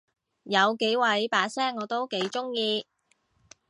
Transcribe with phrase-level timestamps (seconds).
[0.45, 2.87] 有幾位把聲我都幾中意